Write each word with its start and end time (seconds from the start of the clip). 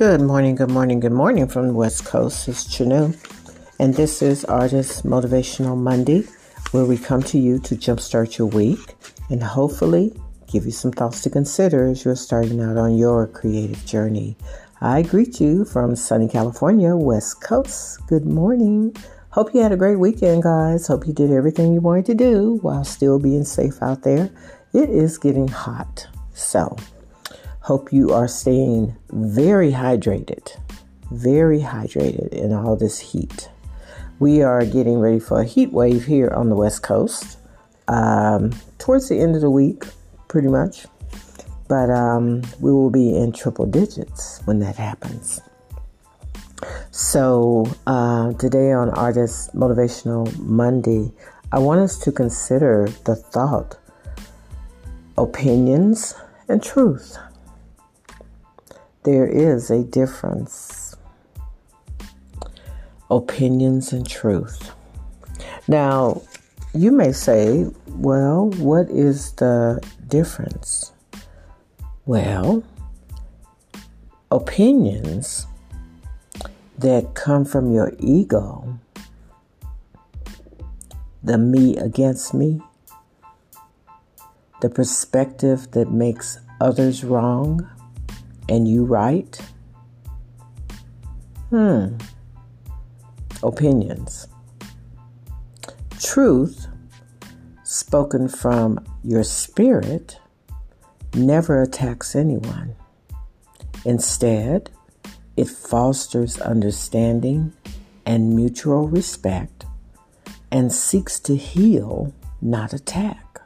Good 0.00 0.22
morning, 0.22 0.54
good 0.54 0.70
morning, 0.70 0.98
good 0.98 1.12
morning 1.12 1.46
from 1.46 1.66
the 1.66 1.74
West 1.74 2.06
Coast. 2.06 2.48
It's 2.48 2.64
Chinue, 2.64 3.14
and 3.78 3.92
this 3.92 4.22
is 4.22 4.46
Artist 4.46 5.04
Motivational 5.04 5.76
Monday, 5.76 6.26
where 6.70 6.86
we 6.86 6.96
come 6.96 7.22
to 7.24 7.38
you 7.38 7.58
to 7.58 7.74
jumpstart 7.74 8.38
your 8.38 8.46
week 8.46 8.94
and 9.28 9.42
hopefully 9.42 10.18
give 10.50 10.64
you 10.64 10.70
some 10.70 10.90
thoughts 10.90 11.20
to 11.20 11.28
consider 11.28 11.86
as 11.86 12.02
you're 12.02 12.16
starting 12.16 12.62
out 12.62 12.78
on 12.78 12.96
your 12.96 13.26
creative 13.26 13.84
journey. 13.84 14.38
I 14.80 15.02
greet 15.02 15.38
you 15.38 15.66
from 15.66 15.94
sunny 15.96 16.28
California, 16.28 16.96
West 16.96 17.42
Coast. 17.42 18.00
Good 18.06 18.24
morning. 18.24 18.96
Hope 19.28 19.52
you 19.52 19.60
had 19.60 19.72
a 19.72 19.76
great 19.76 19.98
weekend, 19.98 20.44
guys. 20.44 20.86
Hope 20.86 21.06
you 21.06 21.12
did 21.12 21.30
everything 21.30 21.74
you 21.74 21.82
wanted 21.82 22.06
to 22.06 22.14
do 22.14 22.58
while 22.62 22.84
still 22.84 23.18
being 23.18 23.44
safe 23.44 23.82
out 23.82 24.02
there. 24.02 24.30
It 24.72 24.88
is 24.88 25.18
getting 25.18 25.48
hot. 25.48 26.08
So, 26.32 26.74
hope 27.70 27.92
you 27.92 28.10
are 28.10 28.26
staying 28.26 28.96
very 29.10 29.70
hydrated, 29.70 30.58
very 31.12 31.60
hydrated 31.60 32.30
in 32.32 32.52
all 32.52 32.74
this 32.74 32.98
heat. 32.98 33.48
We 34.18 34.42
are 34.42 34.66
getting 34.66 34.98
ready 34.98 35.20
for 35.20 35.40
a 35.40 35.44
heat 35.44 35.70
wave 35.70 36.04
here 36.04 36.30
on 36.34 36.48
the 36.48 36.56
West 36.56 36.82
Coast 36.82 37.38
um, 37.86 38.50
towards 38.78 39.08
the 39.08 39.20
end 39.20 39.36
of 39.36 39.42
the 39.42 39.50
week, 39.50 39.84
pretty 40.26 40.48
much 40.48 40.86
but 41.68 41.88
um, 41.90 42.42
we 42.58 42.72
will 42.72 42.90
be 42.90 43.16
in 43.16 43.30
triple 43.30 43.66
digits 43.66 44.40
when 44.46 44.58
that 44.58 44.74
happens. 44.74 45.40
So, 46.90 47.72
uh, 47.86 48.32
today 48.32 48.72
on 48.72 48.90
Artist 48.90 49.54
Motivational 49.54 50.36
Monday, 50.40 51.12
I 51.52 51.60
want 51.60 51.78
us 51.78 51.96
to 51.98 52.10
consider 52.10 52.88
the 53.04 53.14
thought, 53.14 53.78
opinions, 55.16 56.16
and 56.48 56.60
truth. 56.60 57.16
There 59.02 59.26
is 59.26 59.70
a 59.70 59.82
difference. 59.82 60.94
Opinions 63.10 63.94
and 63.94 64.06
truth. 64.06 64.72
Now, 65.66 66.20
you 66.74 66.92
may 66.92 67.12
say, 67.12 67.66
well, 67.88 68.50
what 68.50 68.90
is 68.90 69.32
the 69.32 69.82
difference? 70.06 70.92
Well, 72.04 72.62
opinions 74.30 75.46
that 76.78 77.14
come 77.14 77.46
from 77.46 77.72
your 77.72 77.92
ego, 77.98 78.78
the 81.22 81.38
me 81.38 81.76
against 81.78 82.34
me, 82.34 82.60
the 84.60 84.68
perspective 84.68 85.70
that 85.70 85.90
makes 85.90 86.38
others 86.60 87.02
wrong 87.02 87.66
and 88.50 88.68
you 88.68 88.84
right. 88.84 89.40
Hmm. 91.48 91.96
Opinions. 93.42 94.26
Truth 96.00 96.66
spoken 97.64 98.28
from 98.28 98.84
your 99.04 99.22
spirit 99.22 100.18
never 101.14 101.62
attacks 101.62 102.16
anyone. 102.16 102.74
Instead, 103.84 104.70
it 105.36 105.48
fosters 105.48 106.38
understanding 106.40 107.52
and 108.04 108.34
mutual 108.34 108.88
respect 108.88 109.64
and 110.50 110.72
seeks 110.72 111.20
to 111.20 111.36
heal, 111.36 112.12
not 112.42 112.72
attack. 112.72 113.40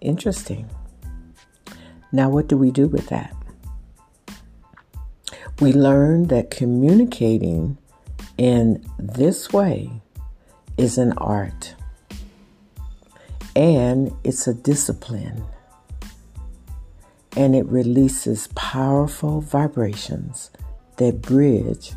Interesting. 0.00 0.70
Now, 2.12 2.30
what 2.30 2.48
do 2.48 2.56
we 2.56 2.70
do 2.70 2.86
with 2.88 3.08
that? 3.08 3.34
We 5.60 5.72
learn 5.72 6.28
that 6.28 6.50
communicating 6.50 7.78
in 8.36 8.84
this 8.98 9.52
way 9.52 9.90
is 10.76 10.98
an 10.98 11.12
art 11.18 11.74
and 13.56 14.14
it's 14.22 14.46
a 14.46 14.54
discipline. 14.54 15.44
And 17.36 17.56
it 17.56 17.66
releases 17.66 18.46
powerful 18.54 19.40
vibrations 19.40 20.50
that 20.96 21.20
bridge 21.20 21.92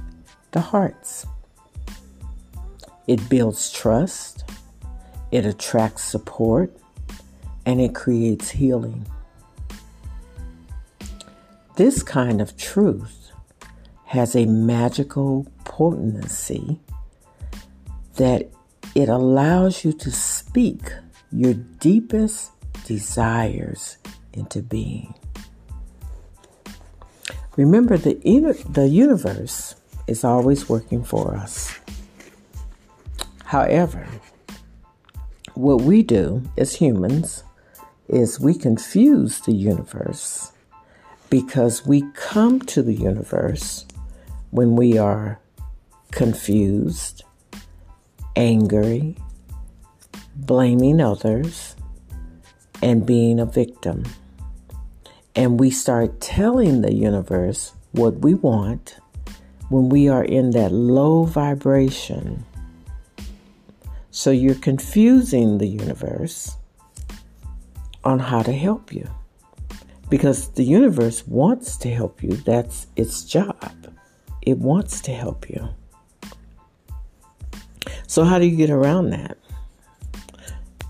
the 0.51 0.61
hearts. 0.61 1.25
It 3.07 3.29
builds 3.29 3.71
trust, 3.71 4.43
it 5.31 5.45
attracts 5.45 6.03
support, 6.03 6.75
and 7.65 7.79
it 7.79 7.93
creates 7.93 8.49
healing. 8.49 9.05
This 11.81 12.03
kind 12.03 12.41
of 12.41 12.55
truth 12.57 13.31
has 14.05 14.35
a 14.35 14.45
magical 14.45 15.47
potency 15.63 16.79
that 18.17 18.51
it 18.93 19.09
allows 19.09 19.83
you 19.83 19.91
to 19.93 20.11
speak 20.11 20.93
your 21.31 21.55
deepest 21.55 22.51
desires 22.85 23.97
into 24.31 24.61
being. 24.61 25.15
Remember, 27.57 27.97
the, 27.97 28.13
the 28.69 28.87
universe 28.87 29.73
is 30.05 30.23
always 30.23 30.69
working 30.69 31.03
for 31.03 31.33
us. 31.35 31.79
However, 33.45 34.07
what 35.55 35.81
we 35.81 36.03
do 36.03 36.43
as 36.59 36.75
humans 36.75 37.43
is 38.07 38.39
we 38.39 38.53
confuse 38.53 39.39
the 39.39 39.53
universe 39.53 40.51
because 41.31 41.85
we 41.85 42.03
come 42.13 42.59
to 42.59 42.83
the 42.83 42.93
universe 42.93 43.85
when 44.49 44.75
we 44.75 44.97
are 44.97 45.39
confused, 46.11 47.23
angry, 48.35 49.15
blaming 50.35 50.99
others, 50.99 51.77
and 52.83 53.05
being 53.05 53.39
a 53.39 53.45
victim. 53.45 54.03
And 55.33 55.57
we 55.57 55.71
start 55.71 56.19
telling 56.19 56.81
the 56.81 56.93
universe 56.93 57.71
what 57.93 58.19
we 58.19 58.33
want 58.33 58.97
when 59.69 59.87
we 59.87 60.09
are 60.09 60.25
in 60.25 60.51
that 60.51 60.73
low 60.73 61.23
vibration. 61.23 62.45
So 64.11 64.31
you're 64.31 64.55
confusing 64.55 65.59
the 65.59 65.67
universe 65.67 66.57
on 68.03 68.19
how 68.19 68.41
to 68.41 68.51
help 68.51 68.91
you. 68.91 69.09
Because 70.11 70.49
the 70.49 70.63
universe 70.63 71.25
wants 71.25 71.77
to 71.77 71.89
help 71.89 72.21
you, 72.21 72.33
that's 72.33 72.85
its 72.97 73.23
job. 73.23 73.73
It 74.41 74.57
wants 74.57 74.99
to 75.01 75.11
help 75.13 75.49
you. 75.49 75.69
So, 78.07 78.25
how 78.25 78.37
do 78.37 78.45
you 78.45 78.57
get 78.57 78.69
around 78.69 79.11
that? 79.11 79.37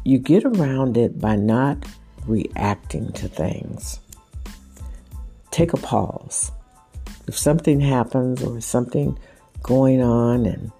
You 0.03 0.17
get 0.17 0.43
around 0.43 0.97
it 0.97 1.21
by 1.21 1.35
not 1.35 1.85
reacting 2.25 3.11
to 3.13 3.27
things. 3.27 3.99
Take 5.51 5.73
a 5.73 5.77
pause. 5.77 6.51
If 7.27 7.37
something 7.37 7.79
happens 7.79 8.41
or 8.41 8.59
something 8.59 9.19
going 9.61 10.01
on 10.01 10.47
and 10.47 10.71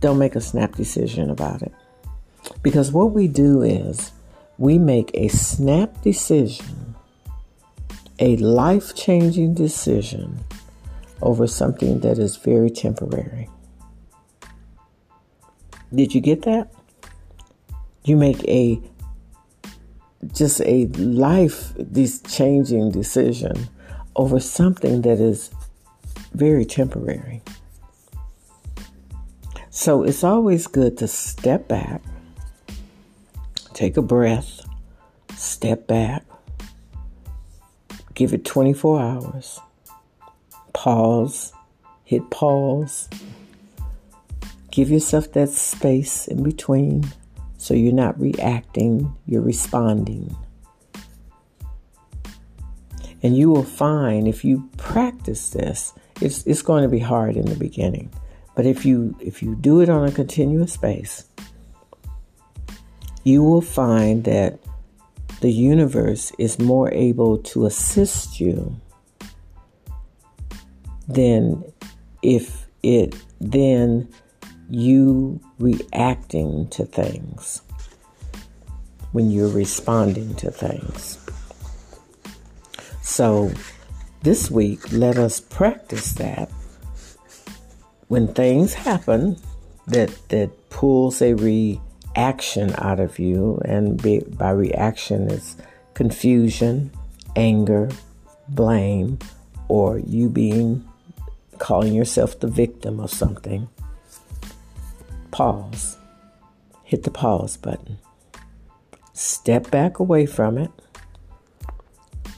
don't 0.00 0.18
make 0.18 0.36
a 0.36 0.40
snap 0.42 0.74
decision 0.74 1.30
about 1.30 1.62
it. 1.62 1.72
Because 2.62 2.92
what 2.92 3.12
we 3.12 3.26
do 3.26 3.62
is 3.62 4.12
we 4.58 4.76
make 4.76 5.10
a 5.14 5.28
snap 5.28 6.02
decision, 6.02 6.79
a 8.20 8.36
life 8.36 8.94
changing 8.94 9.54
decision 9.54 10.38
over 11.22 11.46
something 11.46 12.00
that 12.00 12.18
is 12.18 12.36
very 12.36 12.70
temporary. 12.70 13.48
Did 15.92 16.14
you 16.14 16.20
get 16.20 16.42
that? 16.42 16.70
you 18.04 18.16
make 18.16 18.42
a 18.48 18.80
just 20.34 20.60
a 20.62 20.86
life 20.98 21.72
this 21.78 22.20
changing 22.22 22.90
decision 22.90 23.68
over 24.16 24.38
something 24.38 25.02
that 25.02 25.18
is 25.18 25.50
very 26.34 26.64
temporary. 26.64 27.42
So 29.70 30.02
it's 30.02 30.24
always 30.24 30.66
good 30.66 30.98
to 30.98 31.08
step 31.08 31.68
back, 31.68 32.02
take 33.72 33.96
a 33.96 34.02
breath, 34.02 34.60
step 35.36 35.86
back, 35.86 36.24
give 38.20 38.34
it 38.34 38.44
24 38.44 39.00
hours, 39.00 39.60
pause, 40.74 41.54
hit 42.04 42.28
pause, 42.28 43.08
give 44.70 44.90
yourself 44.90 45.32
that 45.32 45.48
space 45.48 46.28
in 46.28 46.42
between 46.42 47.02
so 47.56 47.72
you're 47.72 47.94
not 47.94 48.20
reacting, 48.20 49.10
you're 49.24 49.40
responding. 49.40 50.36
And 53.22 53.34
you 53.34 53.48
will 53.48 53.64
find 53.64 54.28
if 54.28 54.44
you 54.44 54.68
practice 54.76 55.48
this, 55.48 55.94
it's, 56.20 56.46
it's 56.46 56.60
going 56.60 56.82
to 56.82 56.90
be 56.90 56.98
hard 56.98 57.38
in 57.38 57.46
the 57.46 57.56
beginning. 57.56 58.12
But 58.54 58.66
if 58.66 58.84
you 58.84 59.16
if 59.18 59.42
you 59.42 59.54
do 59.54 59.80
it 59.80 59.88
on 59.88 60.06
a 60.06 60.12
continuous 60.12 60.76
base, 60.76 61.24
you 63.24 63.42
will 63.42 63.62
find 63.62 64.24
that 64.24 64.58
the 65.40 65.52
universe 65.52 66.32
is 66.38 66.58
more 66.58 66.92
able 66.92 67.38
to 67.38 67.66
assist 67.66 68.40
you 68.40 68.78
than 71.08 71.64
if 72.22 72.66
it 72.82 73.16
then 73.40 74.08
you 74.68 75.40
reacting 75.58 76.68
to 76.68 76.84
things 76.84 77.62
when 79.12 79.30
you're 79.30 79.48
responding 79.48 80.34
to 80.36 80.50
things. 80.50 81.18
So 83.02 83.50
this 84.22 84.50
week, 84.50 84.92
let 84.92 85.18
us 85.18 85.40
practice 85.40 86.12
that. 86.12 86.50
When 88.08 88.32
things 88.34 88.74
happen 88.74 89.36
that 89.86 90.10
that 90.28 90.70
pulls 90.70 91.22
a 91.22 91.34
reaction 92.16 92.74
out 92.78 93.00
of 93.00 93.18
you, 93.18 93.60
and 93.64 94.00
be, 94.00 94.20
by 94.20 94.50
reaction 94.50 95.30
is 95.30 95.56
confusion, 95.94 96.90
anger, 97.36 97.88
blame, 98.48 99.18
or 99.68 99.98
you 99.98 100.28
being 100.28 100.86
calling 101.58 101.94
yourself 101.94 102.40
the 102.40 102.48
victim 102.48 103.00
of 103.00 103.10
something. 103.10 103.68
Pause. 105.30 105.98
Hit 106.84 107.04
the 107.04 107.10
pause 107.10 107.56
button. 107.56 107.98
Step 109.12 109.70
back 109.70 109.98
away 109.98 110.26
from 110.26 110.58
it 110.58 110.70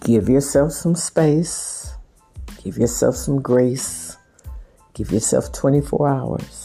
Give 0.05 0.29
yourself 0.29 0.73
some 0.73 0.97
space. 0.97 1.95
Give 2.65 2.77
yourself 2.77 3.15
some 3.15 3.41
grace. 3.41 4.17
Give 4.95 5.13
yourself 5.13 5.53
24 5.53 6.09
hours 6.09 6.62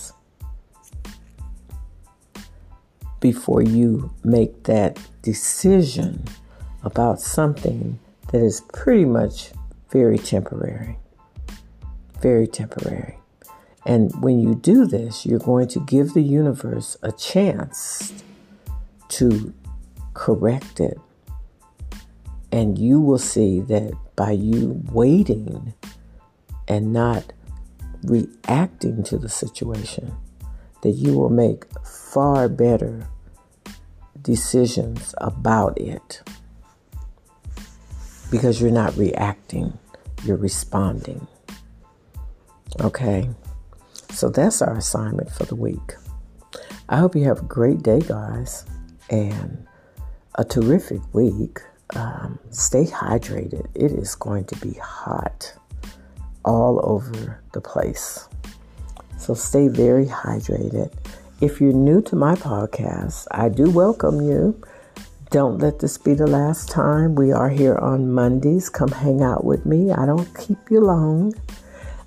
before 3.19 3.61
you 3.61 4.13
make 4.23 4.63
that 4.63 4.99
decision 5.21 6.23
about 6.83 7.19
something 7.19 7.99
that 8.31 8.41
is 8.41 8.61
pretty 8.73 9.05
much 9.05 9.51
very 9.91 10.17
temporary. 10.17 10.97
Very 12.21 12.47
temporary. 12.47 13.17
And 13.85 14.11
when 14.21 14.39
you 14.39 14.55
do 14.55 14.85
this, 14.85 15.25
you're 15.25 15.39
going 15.39 15.67
to 15.69 15.79
give 15.79 16.13
the 16.13 16.21
universe 16.21 16.97
a 17.01 17.11
chance 17.11 18.13
to 19.09 19.53
correct 20.13 20.79
it 20.79 20.99
and 22.51 22.77
you 22.77 22.99
will 22.99 23.17
see 23.17 23.59
that 23.61 23.93
by 24.15 24.31
you 24.31 24.81
waiting 24.91 25.73
and 26.67 26.93
not 26.93 27.33
reacting 28.03 29.03
to 29.03 29.17
the 29.17 29.29
situation, 29.29 30.15
that 30.87 30.95
you 30.95 31.13
will 31.17 31.29
make 31.29 31.65
far 31.83 32.47
better 32.47 33.05
decisions 34.21 35.13
about 35.17 35.77
it 35.77 36.21
because 38.31 38.61
you're 38.61 38.71
not 38.71 38.95
reacting, 38.95 39.77
you're 40.23 40.37
responding. 40.37 41.27
Okay? 42.79 43.29
So 44.11 44.29
that's 44.29 44.61
our 44.61 44.77
assignment 44.77 45.29
for 45.29 45.43
the 45.43 45.55
week. 45.55 45.95
I 46.87 46.99
hope 46.99 47.17
you 47.17 47.25
have 47.25 47.39
a 47.39 47.45
great 47.45 47.83
day, 47.83 47.99
guys, 47.99 48.65
and 49.09 49.67
a 50.35 50.45
terrific 50.45 51.01
week 51.13 51.59
um, 51.95 52.39
stay 52.49 52.85
hydrated. 52.85 53.67
It 53.75 53.91
is 53.91 54.15
going 54.15 54.45
to 54.45 54.55
be 54.65 54.71
hot 54.81 55.53
all 56.45 56.79
over 56.81 57.43
the 57.51 57.59
place. 57.59 58.29
So 59.17 59.33
stay 59.33 59.67
very 59.67 60.05
hydrated. 60.05 60.93
If 61.41 61.59
you're 61.59 61.73
new 61.73 62.01
to 62.03 62.15
my 62.15 62.35
podcast, 62.35 63.27
I 63.31 63.49
do 63.49 63.69
welcome 63.69 64.21
you. 64.21 64.61
Don't 65.29 65.59
let 65.59 65.79
this 65.79 65.97
be 65.97 66.13
the 66.13 66.27
last 66.27 66.69
time. 66.69 67.15
We 67.15 67.31
are 67.31 67.49
here 67.49 67.75
on 67.75 68.11
Mondays. 68.11 68.69
Come 68.69 68.89
hang 68.89 69.21
out 69.21 69.43
with 69.43 69.65
me. 69.65 69.91
I 69.91 70.05
don't 70.05 70.29
keep 70.37 70.71
you 70.71 70.81
long. 70.81 71.33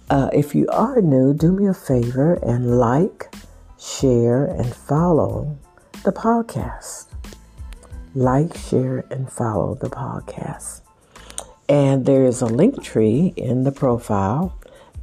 Uh, 0.08 0.30
if 0.32 0.54
you 0.54 0.66
are 0.68 1.00
new, 1.00 1.34
do 1.34 1.52
me 1.52 1.66
a 1.66 1.74
favor 1.74 2.34
and 2.42 2.78
like, 2.78 3.34
share, 3.78 4.46
and 4.46 4.74
follow 4.74 5.58
the 6.04 6.12
podcast 6.12 7.10
like, 8.14 8.56
share, 8.56 9.04
and 9.10 9.30
follow 9.30 9.74
the 9.74 9.88
podcast. 9.88 10.80
And 11.68 12.06
there 12.06 12.24
is 12.24 12.42
a 12.42 12.46
link 12.46 12.82
tree 12.82 13.32
in 13.36 13.64
the 13.64 13.72
profile. 13.72 14.56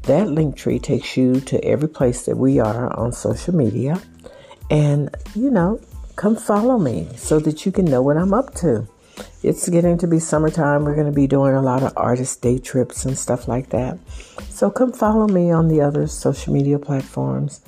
That 0.07 0.29
link 0.29 0.55
tree 0.55 0.79
takes 0.79 1.17
you 1.17 1.41
to 1.41 1.63
every 1.65 1.89
place 1.89 2.25
that 2.25 2.37
we 2.37 2.59
are 2.59 2.97
on 2.97 3.11
social 3.11 3.53
media. 3.53 4.01
And, 4.69 5.15
you 5.35 5.51
know, 5.51 5.81
come 6.15 6.37
follow 6.37 6.77
me 6.77 7.09
so 7.15 7.39
that 7.39 7.65
you 7.65 7.73
can 7.73 7.85
know 7.85 8.01
what 8.01 8.17
I'm 8.17 8.33
up 8.33 8.53
to. 8.55 8.87
It's 9.43 9.67
getting 9.67 9.97
to 9.97 10.07
be 10.07 10.19
summertime. 10.19 10.85
We're 10.85 10.95
going 10.95 11.11
to 11.11 11.15
be 11.15 11.27
doing 11.27 11.55
a 11.55 11.61
lot 11.61 11.83
of 11.83 11.91
artist 11.97 12.41
day 12.41 12.57
trips 12.57 13.03
and 13.03 13.17
stuff 13.17 13.49
like 13.49 13.69
that. 13.69 13.99
So 14.49 14.71
come 14.71 14.93
follow 14.93 15.27
me 15.27 15.51
on 15.51 15.67
the 15.67 15.81
other 15.81 16.07
social 16.07 16.53
media 16.53 16.79
platforms 16.79 17.61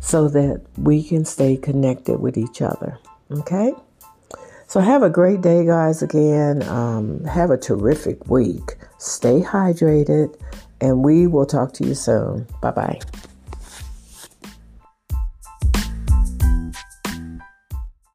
so 0.00 0.28
that 0.28 0.62
we 0.76 1.02
can 1.02 1.24
stay 1.24 1.56
connected 1.56 2.18
with 2.18 2.36
each 2.36 2.62
other. 2.62 2.98
Okay? 3.30 3.72
So 4.66 4.80
have 4.80 5.04
a 5.04 5.10
great 5.10 5.40
day, 5.40 5.64
guys. 5.64 6.02
Again, 6.02 6.62
um, 6.64 7.22
have 7.24 7.50
a 7.50 7.56
terrific 7.56 8.28
week. 8.28 8.76
Stay 8.98 9.40
hydrated, 9.40 10.36
and 10.80 11.04
we 11.04 11.26
will 11.26 11.46
talk 11.46 11.72
to 11.74 11.86
you 11.86 11.94
soon. 11.94 12.46
Bye 12.60 12.70
bye. 12.70 13.00